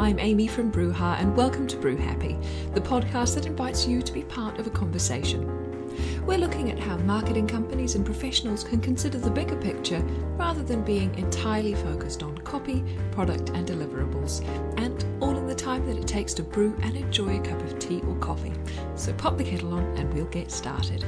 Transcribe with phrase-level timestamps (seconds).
[0.00, 2.38] I'm Amy from Bruha, and welcome to Brew Happy,
[2.72, 5.46] the podcast that invites you to be part of a conversation.
[6.24, 10.00] We're looking at how marketing companies and professionals can consider the bigger picture
[10.38, 14.42] rather than being entirely focused on copy, product, and deliverables,
[14.78, 17.78] and all in the time that it takes to brew and enjoy a cup of
[17.78, 18.54] tea or coffee.
[18.94, 21.04] So pop the kettle on and we'll get started.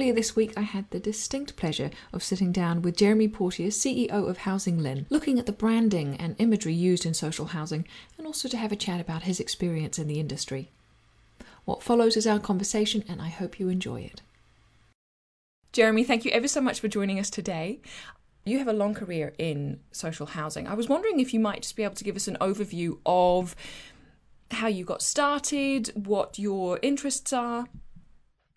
[0.00, 4.08] Earlier this week, I had the distinct pleasure of sitting down with Jeremy Porteus, CEO
[4.08, 7.86] of Housing LIN, looking at the branding and imagery used in social housing,
[8.16, 10.70] and also to have a chat about his experience in the industry.
[11.66, 14.22] What follows is our conversation, and I hope you enjoy it.
[15.70, 17.82] Jeremy, thank you ever so much for joining us today.
[18.46, 20.66] You have a long career in social housing.
[20.66, 23.54] I was wondering if you might just be able to give us an overview of
[24.50, 27.66] how you got started, what your interests are.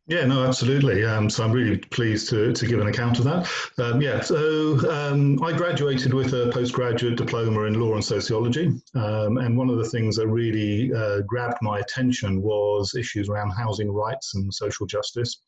[0.07, 1.05] Yeah, no, absolutely.
[1.05, 3.49] Um, so I'm really pleased to, to give an account of that.
[3.77, 8.67] Um, yeah, so um, I graduated with a postgraduate diploma in law and sociology.
[8.95, 13.51] Um, and one of the things that really uh, grabbed my attention was issues around
[13.51, 15.41] housing rights and social justice.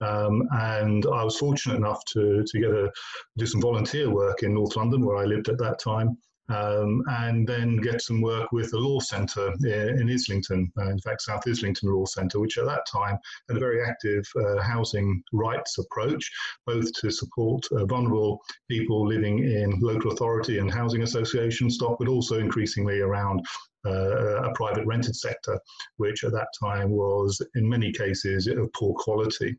[0.00, 2.90] Um, and I was fortunate enough to, to get a,
[3.36, 6.16] do some volunteer work in North London, where I lived at that time
[6.50, 11.22] um, and then get some work with the law centre in Islington, uh, in fact,
[11.22, 15.78] South Islington Law Centre, which at that time had a very active uh, housing rights
[15.78, 16.30] approach,
[16.66, 22.08] both to support uh, vulnerable people living in local authority and housing association stock, but
[22.08, 23.44] also increasingly around
[23.86, 25.58] uh, a private rented sector,
[25.96, 29.56] which at that time was in many cases of poor quality.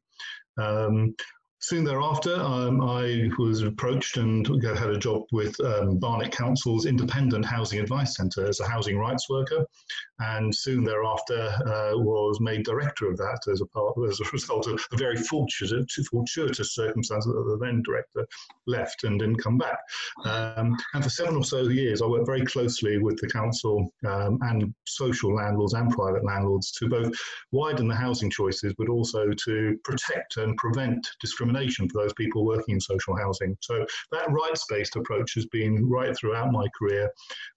[0.58, 1.16] Um,
[1.64, 7.46] Soon thereafter, um, I was approached and had a job with um, Barnet Council's Independent
[7.46, 9.64] Housing Advice Centre as a housing rights worker,
[10.18, 14.66] and soon thereafter uh, was made director of that as a part as a result
[14.66, 18.26] of a very fortunate, fortuitous circumstance that the then director
[18.66, 19.78] left and didn't come back.
[20.26, 24.40] Um, and for seven or so years, I worked very closely with the council um,
[24.42, 27.14] and social landlords and private landlords to both
[27.52, 32.46] widen the housing choices, but also to protect and prevent discrimination discrimination for those people
[32.46, 33.58] working in social housing.
[33.62, 37.10] So that rights-based approach has been right throughout my career,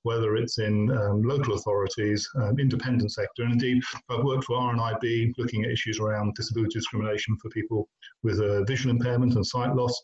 [0.03, 5.33] whether it's in um, local authorities, um, independent sector, and indeed I've worked for RNIB
[5.39, 7.89] looking at issues around disability discrimination for people
[8.23, 10.03] with a vision impairment and sight loss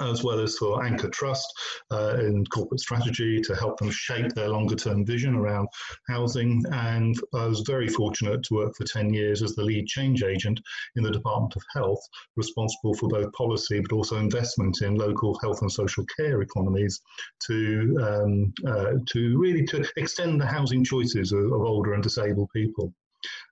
[0.00, 1.52] as well as for Anchor Trust
[1.90, 5.68] uh, in corporate strategy to help them shape their longer term vision around
[6.08, 6.62] housing.
[6.72, 10.60] And I was very fortunate to work for 10 years as the lead change agent
[10.96, 12.00] in the Department of Health,
[12.36, 17.00] responsible for both policy but also investment in local health and social care economies
[17.46, 22.50] to, um, uh, to really to extend the housing choices of, of older and disabled
[22.54, 22.92] people.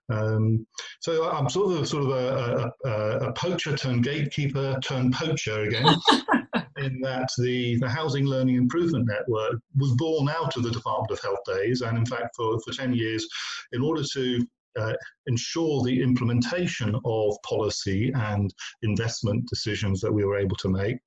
[0.09, 0.65] Um,
[0.99, 2.89] so I'm sort of sort of a, a,
[3.29, 5.95] a poacher turned gatekeeper turned poacher again.
[6.77, 11.21] in that the, the Housing Learning Improvement Network was born out of the Department of
[11.21, 13.27] Health days, and in fact, for, for 10 years,
[13.71, 14.45] in order to
[14.77, 14.93] uh,
[15.27, 20.97] ensure the implementation of policy and investment decisions that we were able to make.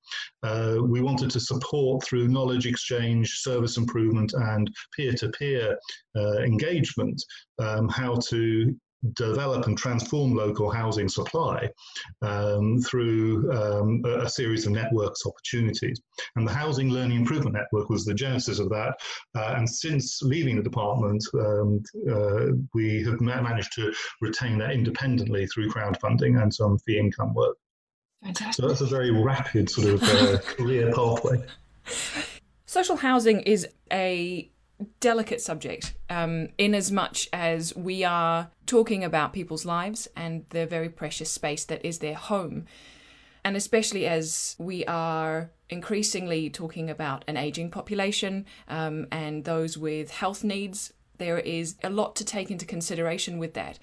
[0.41, 5.77] Uh, we wanted to support through knowledge exchange, service improvement, and peer to peer
[6.43, 7.21] engagement
[7.59, 8.75] um, how to
[9.13, 11.69] develop and transform local housing supply
[12.21, 16.01] um, through um, a, series of networks opportunities.
[16.35, 18.95] And the Housing Learning Improvement Network was the genesis of that.
[19.35, 24.71] Uh, and since leaving the department, um, uh, we have ma- managed to retain that
[24.71, 27.57] independently through crowdfunding and some fee income work.
[28.23, 28.53] Fantastic.
[28.53, 31.41] So that's a very rapid sort of uh, career pathway.
[32.65, 34.51] Social housing is a
[34.99, 40.65] delicate subject um, in as much as we are talking about people's lives and the
[40.65, 42.65] very precious space that is their home.
[43.43, 50.11] And especially as we are increasingly talking about an aging population um, and those with
[50.11, 53.79] health needs, there is a lot to take into consideration with that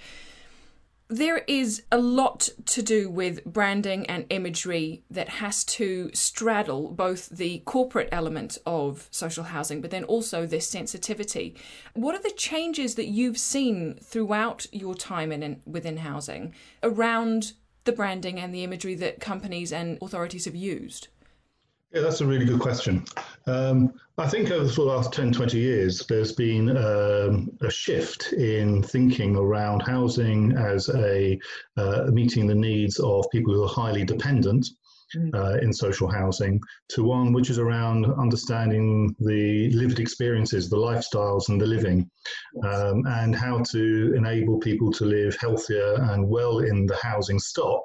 [1.08, 7.29] there is a lot to do with branding and imagery that has to straddle both
[7.29, 11.55] the corporate element of social housing, but then also this sensitivity.
[11.94, 17.53] What are the changes that you've seen throughout your time in, within housing around
[17.85, 21.08] the branding and the imagery that companies and authorities have used?
[21.96, 23.06] Yeah, that's a really good question.
[23.46, 28.82] Um, I think over the last 10, 20 years, there's been um, a shift in
[28.82, 31.40] thinking around housing as a
[31.78, 34.69] uh, meeting the needs of people who are highly dependent.
[35.35, 41.49] Uh, in social housing to one which is around understanding the lived experiences, the lifestyles,
[41.49, 42.11] and the living,
[42.64, 47.82] um, and how to enable people to live healthier and well in the housing stock.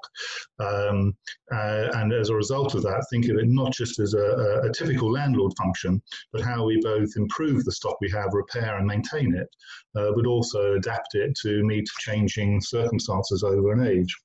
[0.60, 1.16] Um,
[1.52, 4.72] uh, and as a result of that, think of it not just as a, a
[4.74, 6.02] typical landlord function,
[6.32, 9.48] but how we both improve the stock we have, repair and maintain it,
[9.96, 14.16] uh, but also adapt it to meet changing circumstances over an age.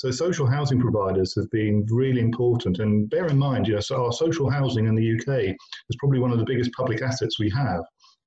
[0.00, 2.78] So social housing providers have been really important.
[2.78, 6.20] And bear in mind, you know, so our social housing in the UK is probably
[6.20, 7.82] one of the biggest public assets we have.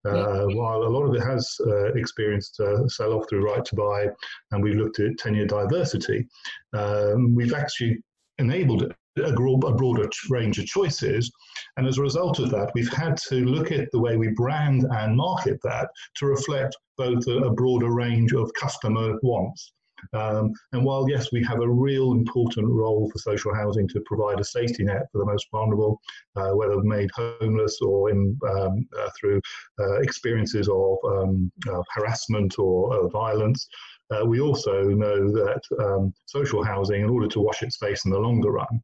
[0.05, 3.75] Uh, while a lot of it has uh, experienced uh, sell off through right to
[3.75, 4.07] buy,
[4.51, 6.27] and we've looked at tenure diversity,
[6.73, 7.97] um, we've actually
[8.37, 11.31] enabled a, broader range of choices.
[11.77, 14.85] And as a result of that, we've had to look at the way we brand
[14.91, 19.73] and market that to reflect both a, a broader range of customer wants.
[20.13, 24.39] Um, and while, yes, we have a real important role for social housing to provide
[24.39, 25.99] a safety net for the most vulnerable,
[26.35, 29.41] uh, whether made homeless or in, um, uh, through
[29.79, 31.51] uh, experiences of um,
[31.95, 33.67] harassment or violence,
[34.11, 38.11] uh, we also know that um, social housing, in order to wash its face in
[38.11, 38.81] the longer run,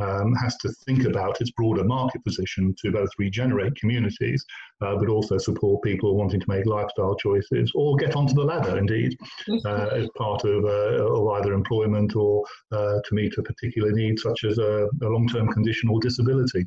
[0.00, 4.44] um, has to think about its broader market position to both regenerate communities,
[4.80, 8.78] uh, but also support people wanting to make lifestyle choices or get onto the ladder,
[8.78, 9.16] indeed,
[9.64, 14.18] uh, as part of, uh, of either employment or uh, to meet a particular need,
[14.18, 16.66] such as a, a long term condition or disability.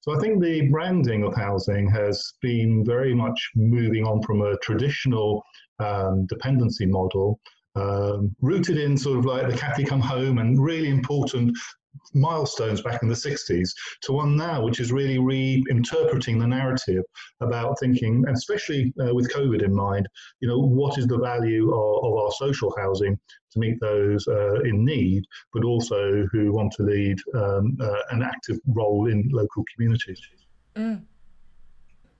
[0.00, 4.56] So I think the branding of housing has been very much moving on from a
[4.58, 5.42] traditional
[5.78, 7.38] um, dependency model
[7.76, 11.56] um, rooted in sort of like the Cathy come home and really important
[12.14, 13.70] milestones back in the 60s
[14.02, 17.04] to one now which is really reinterpreting the narrative
[17.40, 20.08] about thinking especially uh, with covid in mind
[20.40, 23.18] you know what is the value of, of our social housing
[23.50, 28.22] to meet those uh, in need but also who want to lead um, uh, an
[28.22, 30.20] active role in local communities
[30.76, 31.00] mm.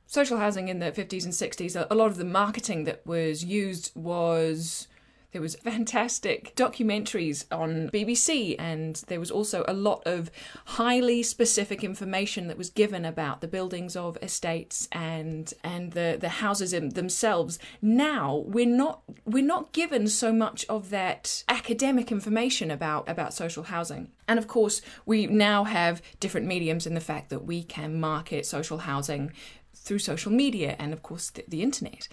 [0.07, 3.93] social housing in the 50s and 60s a lot of the marketing that was used
[3.97, 4.89] was
[5.32, 10.31] there was fantastic documentaries on BBC, and there was also a lot of
[10.65, 16.29] highly specific information that was given about the buildings of estates and and the the
[16.29, 17.59] houses themselves.
[17.81, 23.65] Now we're not we're not given so much of that academic information about about social
[23.65, 24.11] housing.
[24.26, 28.47] And of course, we now have different mediums in the fact that we can market
[28.47, 29.33] social housing
[29.75, 32.09] through social media and of course the, the internet.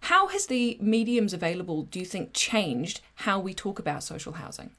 [0.00, 4.70] How has the mediums available, do you think, changed how we talk about social housing?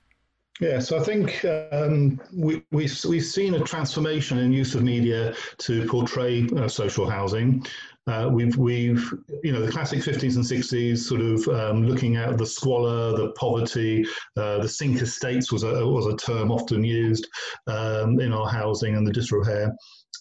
[0.60, 5.34] Yeah, so I think um, we, we, we've seen a transformation in use of media
[5.60, 7.66] to portray uh, social housing.
[8.08, 9.14] Uh, we've, we've,
[9.44, 13.32] you know, the classic 50s and 60s sort of um, looking at the squalor, the
[13.34, 14.04] poverty,
[14.36, 17.28] uh, the sink estates was a, was a term often used
[17.68, 19.74] um, in our housing and the disrepair.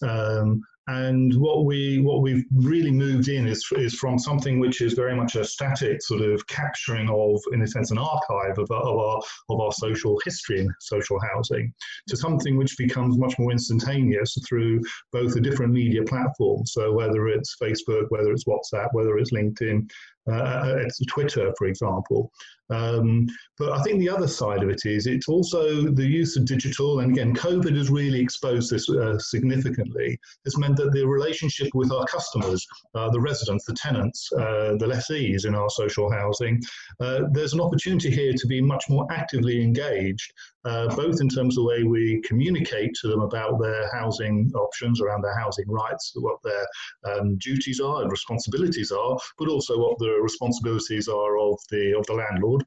[0.03, 4.93] Um, and what we what we've really moved in is is from something which is
[4.93, 8.97] very much a static sort of capturing of, in a sense, an archive of, of
[8.97, 11.71] our of our social history and social housing,
[12.07, 14.81] to something which becomes much more instantaneous through
[15.11, 16.73] both the different media platforms.
[16.73, 19.87] So whether it's Facebook, whether it's WhatsApp, whether it's LinkedIn,
[20.27, 22.31] uh, it's Twitter, for example.
[22.71, 23.27] Um,
[23.57, 26.99] but I think the other side of it is it's also the use of digital,
[26.99, 30.19] and again, COVID has really exposed this uh, significantly.
[30.45, 34.87] Has meant that the relationship with our customers, uh, the residents, the tenants, uh, the
[34.87, 36.61] lessees in our social housing,
[36.99, 40.31] uh, there's an opportunity here to be much more actively engaged
[40.65, 45.01] uh, both in terms of the way we communicate to them about their housing options,
[45.01, 46.65] around their housing rights, what their
[47.05, 52.05] um, duties are and responsibilities are, but also what the responsibilities are of the of
[52.07, 52.63] the landlord,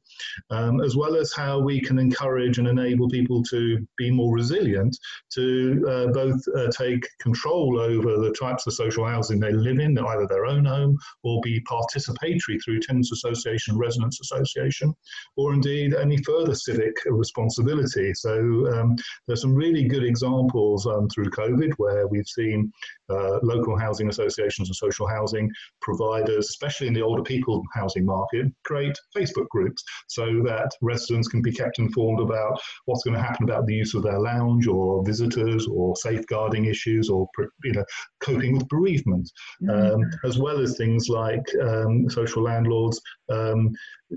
[0.51, 4.97] um, as well as how we can encourage and enable people to be more resilient,
[5.31, 9.99] to uh, both uh, take control over the types of social housing they live in,
[9.99, 14.95] either their own home or be participatory through tenants association, residents association,
[15.37, 17.82] or indeed any further civic responsibility
[18.15, 18.97] so um,
[19.27, 22.73] there's some really good examples um, through COVID where we've seen
[23.13, 25.51] uh, local housing associations and social housing
[25.81, 31.43] providers, especially in the older people housing market, create Facebook groups so that residents can
[31.43, 35.05] be kept informed about what's going to happen about the use of their lounge or
[35.05, 37.27] visitors or safeguarding issues or
[37.65, 37.85] you know
[38.21, 39.31] coping with bereavement,
[39.63, 39.95] mm-hmm.
[39.95, 43.01] um, as well as things like um, social landlords
[43.31, 43.71] um,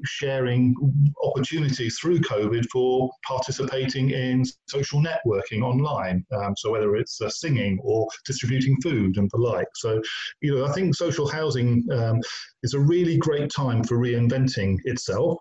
[0.03, 0.75] sharing
[1.23, 6.25] opportunities through COVID for participating in social networking online.
[6.33, 9.67] Um, so whether it's uh, singing or distributing food and the like.
[9.75, 10.01] So,
[10.41, 12.19] you know, I think social housing um,
[12.63, 15.39] is a really great time for reinventing itself.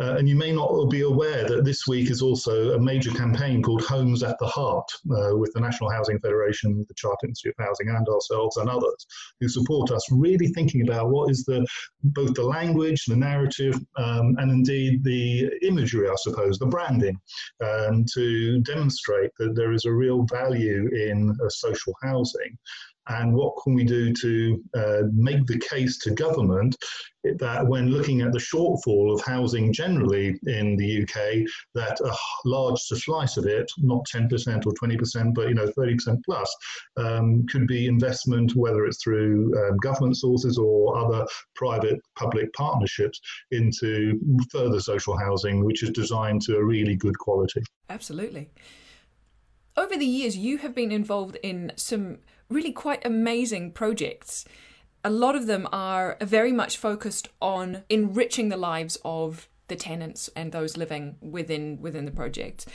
[0.00, 3.62] Uh, and you may not be aware that this week is also a major campaign
[3.62, 7.64] called Homes at the Heart uh, with the National Housing Federation, the Chartered Institute of
[7.64, 9.06] Housing, and ourselves and others
[9.40, 11.66] who support us, really thinking about what is the
[12.04, 17.18] both the language, the narrative, um, and indeed the imagery, I suppose, the branding,
[17.60, 22.56] um, to demonstrate that there is a real value in uh, social housing
[23.08, 26.76] and what can we do to uh, make the case to government
[27.38, 32.78] that when looking at the shortfall of housing generally in the UK, that a large
[32.78, 36.56] slice of it, not 10% or 20%, but you know 30% plus,
[36.96, 44.18] um, could be investment, whether it's through um, government sources or other private-public partnerships, into
[44.50, 47.62] further social housing, which is designed to a really good quality.
[47.90, 48.50] Absolutely.
[49.78, 52.18] Over the years, you have been involved in some
[52.50, 54.44] really quite amazing projects.
[55.04, 60.28] A lot of them are very much focused on enriching the lives of the tenants
[60.34, 62.66] and those living within within the project.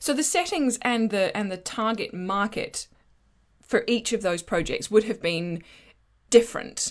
[0.00, 2.88] So the settings and the and the target market
[3.60, 5.62] for each of those projects would have been
[6.30, 6.90] different.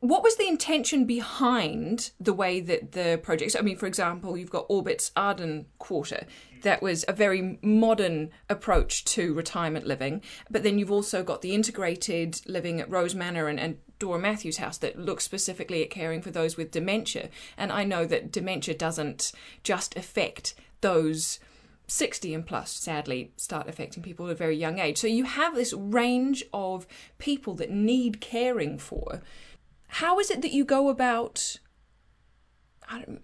[0.00, 3.56] What was the intention behind the way that the projects?
[3.56, 6.24] I mean, for example, you've got Orbit's Arden Quarter
[6.62, 10.22] that was a very modern approach to retirement living.
[10.50, 14.58] But then you've also got the integrated living at Rose Manor and, and Dora Matthews
[14.58, 17.28] House that looks specifically at caring for those with dementia.
[17.56, 21.40] And I know that dementia doesn't just affect those
[21.88, 24.98] 60 and plus, sadly, start affecting people at a very young age.
[24.98, 26.86] So you have this range of
[27.18, 29.22] people that need caring for.
[29.88, 31.58] How is it that you go about?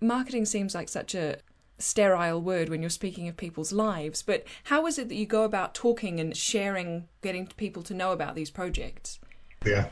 [0.00, 1.38] Marketing seems like such a
[1.78, 5.44] sterile word when you're speaking of people's lives, but how is it that you go
[5.44, 9.18] about talking and sharing, getting people to know about these projects?
[9.64, 9.88] Yeah.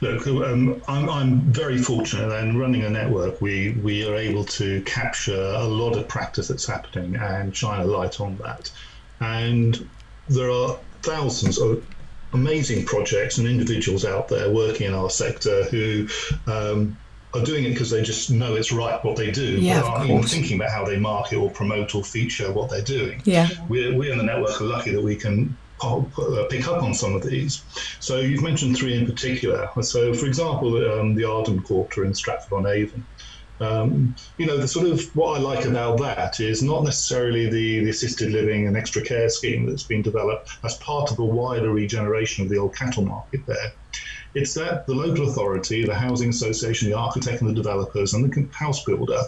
[0.00, 4.82] Look, um, I'm, I'm very fortunate and running a network, we, we are able to
[4.82, 8.70] capture a lot of practice that's happening and shine a light on that.
[9.20, 9.88] And
[10.28, 11.84] there are thousands of
[12.32, 16.06] amazing projects and individuals out there working in our sector who
[16.46, 16.96] um,
[17.34, 20.10] are doing it because they just know it's right what they do, yeah, but aren't
[20.10, 23.22] even thinking about how they market or promote or feature what they're doing.
[23.24, 23.48] Yeah.
[23.68, 27.14] We're, we in the network are lucky that we can uh, pick up on some
[27.14, 27.62] of these.
[28.00, 29.68] So you've mentioned three in particular.
[29.80, 33.04] So, for example, um, the Arden Quarter in Stratford on Avon.
[33.60, 37.80] Um, you know, the sort of what I like about that is not necessarily the,
[37.84, 41.70] the assisted living and extra care scheme that's been developed as part of a wider
[41.70, 43.72] regeneration of the old cattle market there.
[44.32, 48.48] It's that the local authority, the housing association, the architect and the developers and the
[48.54, 49.20] house builder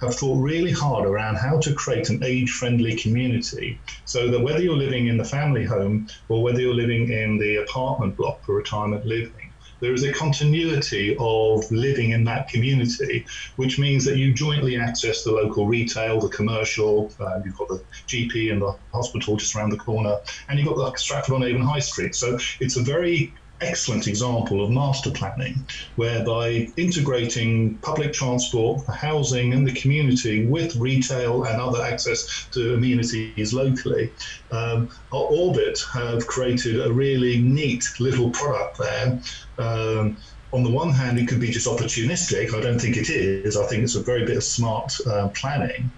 [0.00, 4.76] have thought really hard around how to create an age-friendly community so that whether you're
[4.76, 9.04] living in the family home or whether you're living in the apartment block for retirement
[9.06, 9.49] living,
[9.80, 15.22] there is a continuity of living in that community, which means that you jointly access
[15.24, 19.70] the local retail, the commercial, uh, you've got the GP and the hospital just around
[19.70, 20.16] the corner,
[20.48, 22.14] and you've got the Stratford on Avon High Street.
[22.14, 25.64] So it's a very excellent example of master planning,
[25.96, 33.52] whereby integrating public transport, housing, and the community with retail and other access to amenities
[33.52, 34.12] locally.
[34.50, 39.20] Um, Orbit have created a really neat little product there.
[39.58, 40.16] Um,
[40.52, 42.54] on the one hand, it could be just opportunistic.
[42.54, 43.56] I don't think it is.
[43.56, 45.90] I think it's a very bit of smart uh, planning.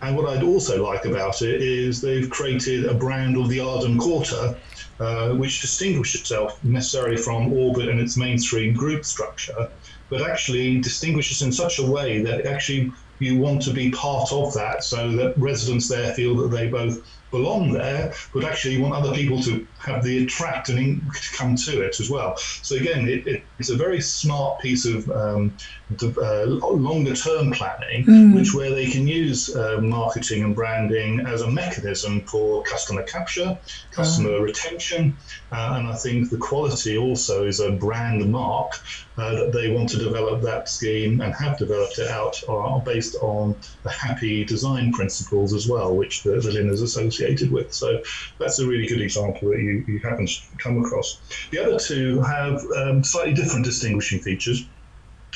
[0.00, 3.98] And what I'd also like about it is they've created a brand of the Arden
[3.98, 4.56] Quarter,
[5.00, 9.68] uh, which distinguishes itself necessarily from Orbit and its mainstream group structure,
[10.10, 14.52] but actually distinguishes in such a way that actually you want to be part of
[14.54, 16.98] that so that residents there feel that they both
[17.30, 21.02] belong there, but actually you want other people to have the attract and
[21.36, 22.34] come to it as well.
[22.62, 25.56] So again, it, it, it's a very smart piece of um,
[26.02, 28.34] uh, longer term planning, mm.
[28.34, 33.56] which where they can use uh, marketing and branding as a mechanism for customer capture,
[33.90, 34.42] customer oh.
[34.42, 35.16] retention,
[35.50, 38.80] uh, and I think the quality also is a brand mark
[39.18, 43.16] uh, that they want to develop that scheme and have developed it out are based
[43.16, 47.72] on the HAPPI design principles as well, which the, the LIN is associated with.
[47.72, 48.02] So
[48.38, 51.20] that's a really good example that you, you haven't come across.
[51.50, 54.64] The other two have um, slightly different distinguishing features.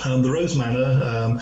[0.04, 1.40] Um, the Rose Manor um,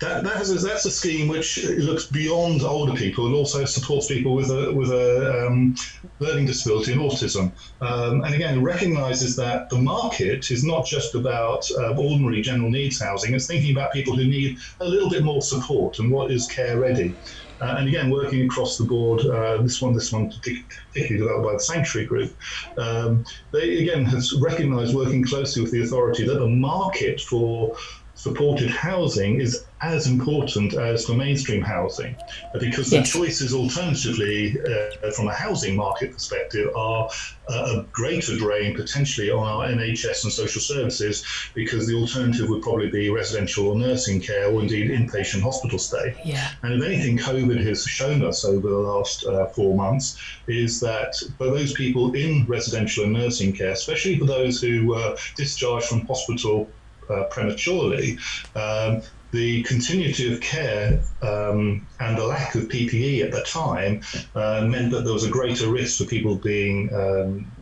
[0.00, 4.34] that, that has, that's a scheme which looks beyond older people and also supports people
[4.34, 5.74] with a with a um,
[6.18, 7.52] learning disability and autism.
[7.80, 13.00] Um, and again, recognises that the market is not just about uh, ordinary general needs
[13.00, 13.34] housing.
[13.34, 16.78] It's thinking about people who need a little bit more support and what is care
[16.78, 17.16] ready.
[17.60, 21.52] Uh, and again, working across the board, uh, this one, this one particularly developed by
[21.52, 22.36] the Sanctuary Group,
[22.78, 27.74] um, they again has recognised working closely with the authority that the market for
[28.14, 32.16] supported housing is as important as the mainstream housing
[32.58, 33.12] because yes.
[33.12, 37.10] the choices alternatively uh, from a housing market perspective are
[37.50, 42.62] uh, a greater drain potentially on our NHS and social services because the alternative would
[42.62, 46.16] probably be residential or nursing care or indeed inpatient hospital stay.
[46.24, 46.50] Yeah.
[46.62, 51.14] And if anything COVID has shown us over the last uh, four months is that
[51.36, 56.06] for those people in residential and nursing care, especially for those who were discharged from
[56.06, 56.68] hospital
[57.10, 58.18] uh, prematurely,
[58.54, 59.02] um,
[59.36, 64.00] the continuity of care um, and the lack of PPE at the time
[64.34, 67.52] uh, meant that there was a greater risk for people being um,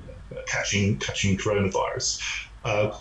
[0.46, 2.20] catching catching coronavirus.
[2.64, 2.96] Uh,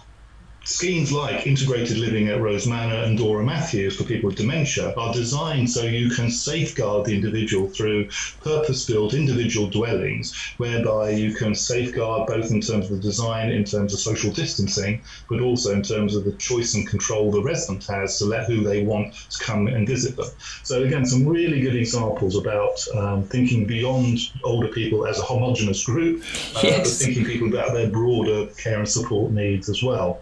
[0.65, 5.13] schemes like integrated living at Rose Manor and Dora Matthews for people with dementia are
[5.13, 8.08] designed so you can safeguard the individual through
[8.41, 13.93] purpose-built individual dwellings, whereby you can safeguard both in terms of the design, in terms
[13.93, 18.17] of social distancing, but also in terms of the choice and control the resident has
[18.20, 20.29] to let who they want to come and visit them.
[20.63, 25.84] So again, some really good examples about um, thinking beyond older people as a homogenous
[25.84, 26.24] group,
[26.55, 26.77] uh, yes.
[26.77, 30.22] but thinking people about their broader care and support needs as well.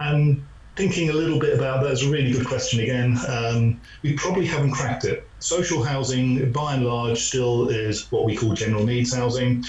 [0.00, 0.44] And
[0.76, 3.18] thinking a little bit about that is a really good question again.
[3.28, 5.28] Um, we probably haven't cracked it.
[5.38, 9.64] Social housing, by and large, still is what we call general needs housing.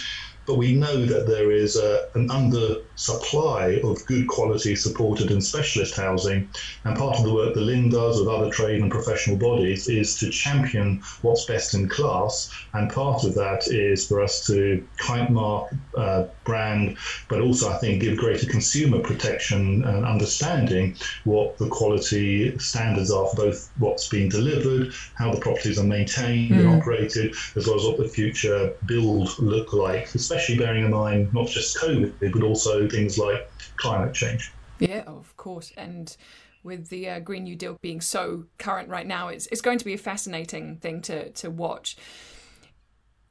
[0.45, 5.95] But we know that there is a, an undersupply of good quality supported and specialist
[5.95, 6.47] housing.
[6.83, 10.17] And part of the work that LIN does with other trade and professional bodies is
[10.19, 12.51] to champion what's best in class.
[12.73, 16.97] And part of that is for us to kite mark uh, brand,
[17.27, 23.27] but also I think give greater consumer protection and understanding what the quality standards are
[23.29, 26.59] for both what's being delivered, how the properties are maintained mm.
[26.59, 31.33] and operated, as well as what the future build look like, especially bearing in mind
[31.33, 34.51] not just COVID, but also things like climate change.
[34.79, 35.71] Yeah, of course.
[35.77, 36.15] And
[36.63, 39.85] with the uh, Green New Deal being so current right now, it's, it's going to
[39.85, 41.97] be a fascinating thing to, to watch.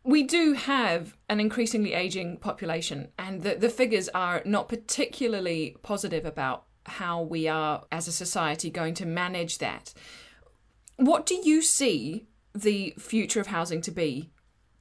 [0.05, 6.27] We do have an increasingly aging population, and the, the figures are not particularly positive
[6.27, 9.95] about how we are, as a society, going to manage that.
[10.97, 14.31] What do you see the future of housing to be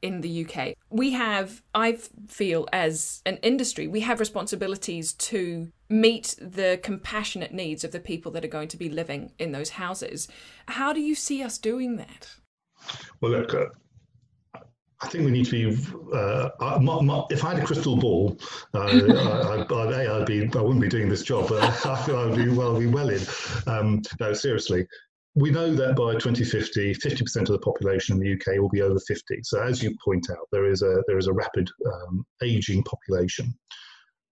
[0.03, 0.75] in the UK.
[0.89, 1.93] We have, I
[2.27, 8.31] feel, as an industry, we have responsibilities to meet the compassionate needs of the people
[8.33, 10.27] that are going to be living in those houses.
[10.67, 12.35] How do you see us doing that?
[13.21, 13.67] Well, look, uh,
[15.01, 15.93] I think we need to be.
[16.13, 18.37] Uh, I, my, my, if I had a crystal ball,
[18.73, 20.43] uh, I, I, would be.
[20.43, 23.09] I wouldn't be doing this job, but I feel I would be well, be well
[23.09, 23.21] in.
[23.67, 24.85] Um, no, seriously,
[25.35, 28.99] we know that by 2050, 50% of the population in the UK will be over
[28.99, 29.39] 50.
[29.43, 33.53] So as you point out, there is a there is a rapid um, aging population.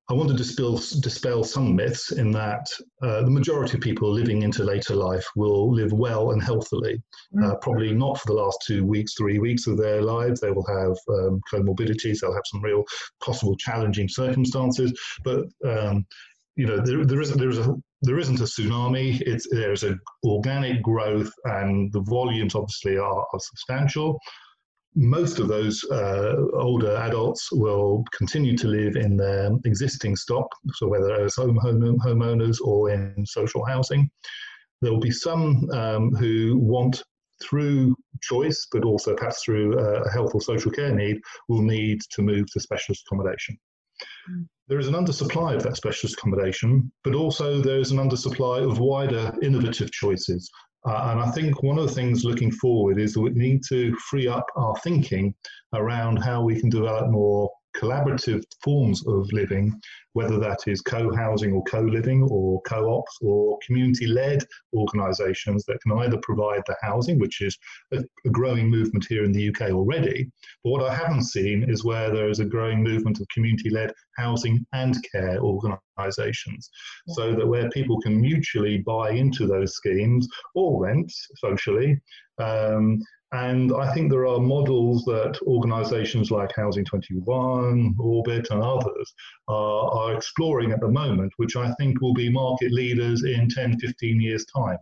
[0.10, 2.68] I want to dispel, dispel some myths in that
[3.02, 7.02] uh, the majority of people living into later life will live well and healthily.
[7.38, 7.62] Uh, mm.
[7.62, 10.42] probably not for the last two weeks, three weeks of their lives.
[10.42, 12.20] They will have um, comorbidities.
[12.20, 12.84] They'll have some real
[13.24, 14.92] possible challenging circumstances.
[15.24, 16.06] But um,
[16.58, 19.22] you know, there, there is there is a there isn't a tsunami.
[19.22, 24.20] It's there's an organic growth, and the volumes obviously are, are substantial.
[24.96, 30.88] Most of those uh, older adults will continue to live in their existing stock, so
[30.88, 34.10] whether as home, home homeowners or in social housing.
[34.82, 37.04] There will be some um, who want
[37.42, 42.02] through choice, but also perhaps through uh, a health or social care need, will need
[42.12, 43.58] to move to specialist accommodation.
[44.68, 49.34] There is an undersupply of that specialist accommodation, but also there's an undersupply of wider
[49.42, 50.50] innovative choices.
[50.88, 53.96] Uh, and I think one of the things looking forward is that we need to
[54.10, 55.36] free up our thinking
[55.74, 59.80] around how we can develop more collaborative forms of living,
[60.14, 65.64] whether that is co housing or co living or co ops or community led organisations
[65.66, 67.58] that can either provide the housing, which is
[67.94, 70.30] a, growing movement here in the UK already.
[70.64, 73.94] But what I haven't seen is where there is a growing movement of community led
[74.18, 76.70] housing and care organisations,
[77.10, 82.00] so that where people can mutually buy into those schemes or rent socially.
[82.38, 83.00] Um,
[83.34, 89.14] and I think there are models that organizations like Housing 21, Orbit, and others
[89.48, 93.80] are, are, exploring at the moment, which I think will be market leaders in 10,
[93.80, 94.78] 15 years' time.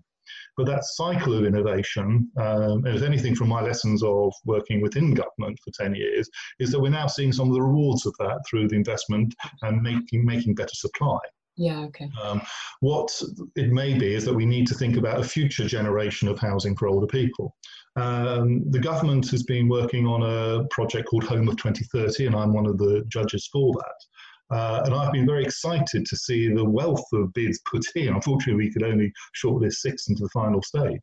[0.57, 5.59] But that cycle of innovation, um, if anything from my lessons of working within government
[5.63, 8.67] for 10 years, is that we're now seeing some of the rewards of that through
[8.67, 11.19] the investment and making, making better supply.
[11.59, 12.09] Yeah, okay.
[12.23, 12.41] Um,
[12.79, 13.11] what
[13.57, 16.73] it may be is that we need to think about a future generation of housing
[16.73, 17.53] for older people.
[17.97, 22.53] Um, the government has been working on a project called Home of 2030, and I'm
[22.53, 24.55] one of the judges for that.
[24.55, 28.13] Uh, and I've been very excited to see the wealth of bids put in.
[28.13, 31.01] Unfortunately, we could only shortlist six into the final stage,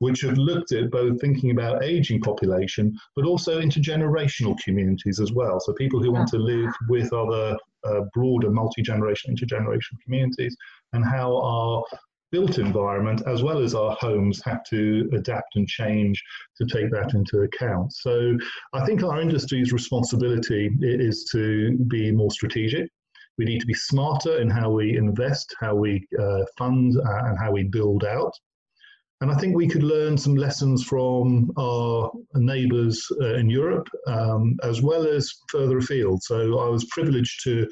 [0.00, 5.60] which have looked at both thinking about aging population, but also intergenerational communities as well.
[5.60, 7.56] So people who want to live with other
[7.86, 10.56] uh, broader multi-generation, intergenerational communities,
[10.92, 11.82] and how our
[12.34, 16.20] built environment as well as our homes have to adapt and change
[16.56, 17.92] to take that into account.
[17.92, 18.36] So
[18.72, 22.90] I think our industry's responsibility is to be more strategic.
[23.38, 27.38] We need to be smarter in how we invest, how we uh, fund, uh, and
[27.38, 28.32] how we build out.
[29.24, 34.58] And I think we could learn some lessons from our neighbours uh, in Europe um,
[34.62, 36.22] as well as further afield.
[36.22, 37.66] So I was privileged to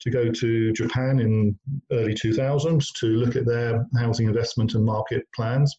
[0.00, 1.58] to go to Japan in
[1.92, 5.76] early 2000s to look at their housing investment and market plans.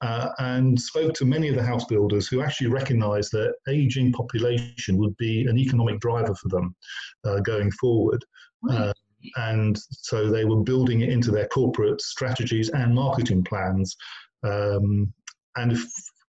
[0.00, 4.96] Uh, and spoke to many of the house builders who actually recognized that aging population
[4.98, 6.76] would be an economic driver for them
[7.24, 8.24] uh, going forward.
[8.70, 8.92] Uh,
[9.36, 13.96] and so they were building it into their corporate strategies and marketing plans.
[14.44, 15.12] Um,
[15.56, 15.84] and if,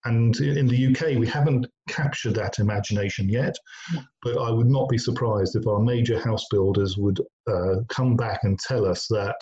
[0.04, 3.54] and in the UK, we haven't captured that imagination yet,
[4.22, 8.40] but I would not be surprised if our major house builders would uh, come back
[8.44, 9.36] and tell us that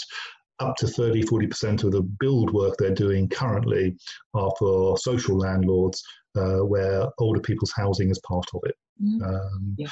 [0.59, 3.95] up to 30 40% of the build work they're doing currently
[4.33, 6.03] are for social landlords
[6.37, 8.75] uh, where older people's housing is part of it.
[9.03, 9.23] Mm-hmm.
[9.23, 9.89] Um, yeah,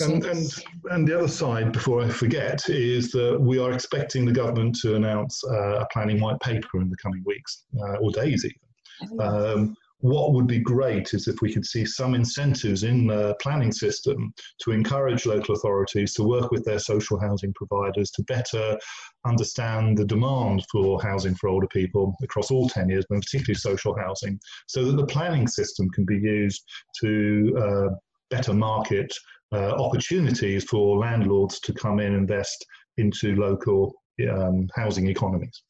[0.00, 0.54] and, and,
[0.90, 4.94] and, the other side, before I forget, is that we are expecting the government to
[4.94, 9.20] announce uh, a planning white paper in the coming weeks uh, or days even.
[9.20, 13.70] Um, what would be great is if we could see some incentives in the planning
[13.70, 18.76] system to encourage local authorities to work with their social housing providers to better
[19.24, 24.38] understand the demand for housing for older people across all tenures, but particularly social housing,
[24.66, 26.64] so that the planning system can be used
[27.00, 27.94] to uh,
[28.28, 29.14] better market
[29.52, 33.94] uh, opportunities for landlords to come in and invest into local
[34.28, 35.62] um, housing economies.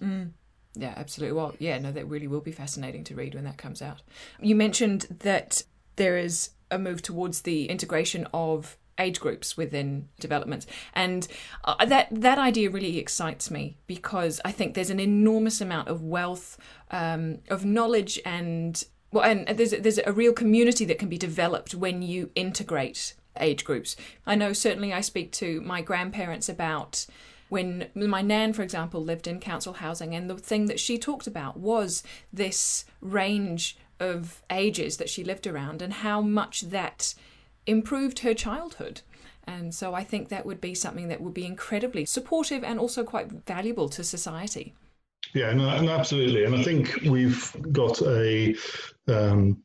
[0.00, 0.30] Mm.
[0.74, 1.36] Yeah, absolutely.
[1.36, 4.02] Well, yeah, no, that really will be fascinating to read when that comes out.
[4.40, 5.62] You mentioned that
[5.96, 11.26] there is a move towards the integration of age groups within developments and
[11.64, 16.02] uh, that that idea really excites me because i think there's an enormous amount of
[16.02, 16.58] wealth
[16.90, 21.74] um, of knowledge and well and there's there's a real community that can be developed
[21.74, 27.06] when you integrate age groups i know certainly i speak to my grandparents about
[27.50, 31.26] when my nan, for example, lived in council housing, and the thing that she talked
[31.26, 37.14] about was this range of ages that she lived around and how much that
[37.66, 39.02] improved her childhood.
[39.44, 43.04] And so I think that would be something that would be incredibly supportive and also
[43.04, 44.74] quite valuable to society.
[45.34, 46.44] Yeah, no, no absolutely.
[46.44, 48.54] And I think we've got a
[49.08, 49.62] um,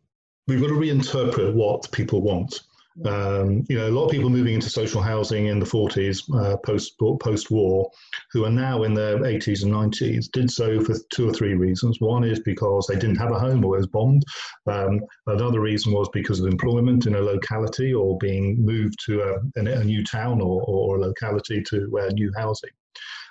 [0.48, 2.62] we've got to reinterpret what people want.
[3.04, 6.56] Um, you know, a lot of people moving into social housing in the 40s, uh,
[6.58, 7.92] post post war,
[8.32, 12.00] who are now in their 80s and 90s, did so for two or three reasons.
[12.00, 14.24] One is because they didn't have a home or was bombed.
[14.68, 19.60] Um, another reason was because of employment in a locality or being moved to a,
[19.60, 22.72] a new town or, or a locality to where new housing.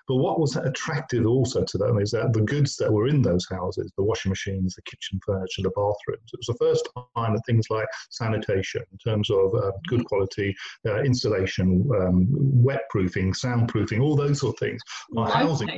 [0.07, 3.47] But what was attractive also to them is that the goods that were in those
[3.51, 7.43] houses, the washing machines, the kitchen furniture, the bathrooms, it was the first time that
[7.47, 10.55] things like sanitation, in terms of uh, good quality
[10.87, 14.81] uh, installation, um, wet proofing, soundproofing, all those sort of things,
[15.17, 15.69] our housing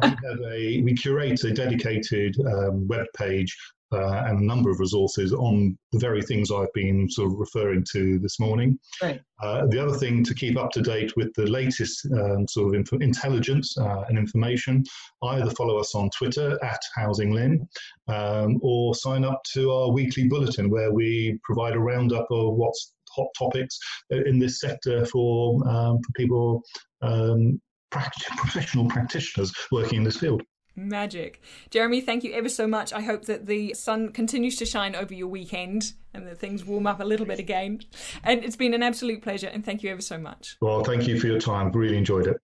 [0.03, 3.57] we, have a, we curate a dedicated um, web page
[3.91, 7.85] uh, and a number of resources on the very things I've been sort of referring
[7.91, 8.79] to this morning.
[9.01, 9.21] Right.
[9.41, 13.01] Uh, the other thing to keep up to date with the latest um, sort of
[13.01, 14.83] intelligence uh, and information,
[15.23, 17.67] either follow us on Twitter at HousingLIN
[18.07, 22.93] um, or sign up to our weekly bulletin where we provide a roundup of what's
[23.15, 23.77] hot topics
[24.09, 26.63] in this sector for, um, for people,
[27.01, 27.59] um,
[27.91, 30.41] professional practitioners working in this field.
[30.75, 31.41] Magic.
[31.69, 32.93] Jeremy, thank you ever so much.
[32.93, 36.87] I hope that the sun continues to shine over your weekend and that things warm
[36.87, 37.81] up a little bit again.
[38.23, 40.57] And it's been an absolute pleasure, and thank you ever so much.
[40.61, 41.71] Well, thank you for your time.
[41.71, 42.37] Really enjoyed it.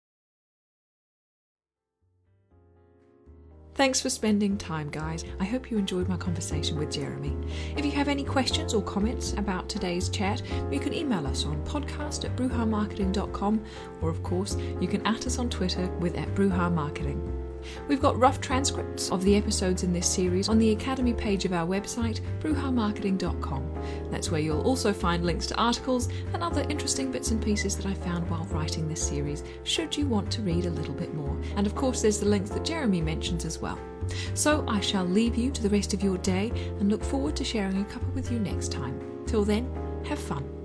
[3.75, 5.23] Thanks for spending time, guys.
[5.39, 7.37] I hope you enjoyed my conversation with Jeremy.
[7.77, 11.63] If you have any questions or comments about today's chat, you can email us on
[11.63, 13.63] podcast at bruhamarketing.com,
[14.01, 17.46] or of course, you can at us on Twitter with at bruhamarketing.
[17.88, 21.53] We've got rough transcripts of the episodes in this series on the Academy page of
[21.53, 24.10] our website, bruhamarketing.com.
[24.12, 27.86] That's where you'll also find links to articles and other interesting bits and pieces that
[27.86, 31.38] I found while writing this series, should you want to read a little bit more.
[31.56, 33.80] And of course, there's the links that Jeremy mentions as well.
[34.34, 37.43] So I shall leave you to the rest of your day and look forward to
[37.43, 38.99] sharing a couple with you next time.
[39.25, 39.69] Till then,
[40.06, 40.57] have fun.